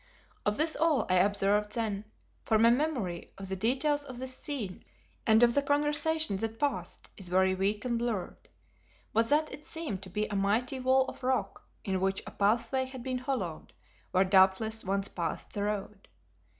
Of 0.47 0.57
this 0.57 0.75
all 0.75 1.05
I 1.11 1.17
observed 1.17 1.73
then, 1.75 2.05
for 2.43 2.57
my 2.57 2.71
memory 2.71 3.31
of 3.37 3.49
the 3.49 3.55
details 3.55 4.03
of 4.03 4.17
this 4.17 4.35
scene 4.35 4.83
and 5.27 5.43
of 5.43 5.53
the 5.53 5.61
conversation 5.61 6.37
that 6.37 6.57
passed 6.57 7.11
is 7.17 7.27
very 7.27 7.53
weak 7.53 7.85
and 7.85 7.99
blurred, 7.99 8.49
was 9.13 9.29
that 9.29 9.51
it 9.53 9.63
seemed 9.63 10.01
to 10.01 10.09
be 10.09 10.25
a 10.25 10.35
mighty 10.35 10.79
wall 10.79 11.05
of 11.05 11.21
rock 11.21 11.67
in 11.85 12.01
which 12.01 12.23
a 12.25 12.31
pathway 12.31 12.85
had 12.85 13.03
been 13.03 13.19
hollowed 13.19 13.73
where 14.09 14.23
doubtless 14.23 14.83
once 14.83 15.07
passed 15.07 15.53
the 15.53 15.61
road. 15.65 16.07